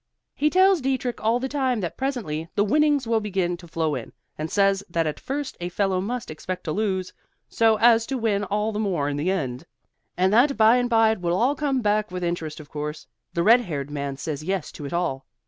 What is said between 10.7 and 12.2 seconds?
and bye it will all come back;